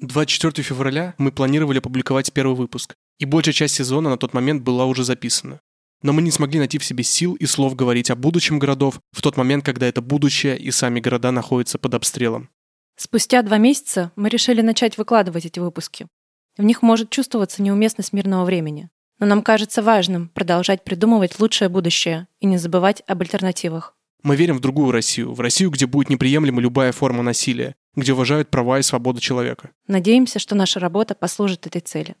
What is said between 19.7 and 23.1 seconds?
важным продолжать придумывать лучшее будущее и не забывать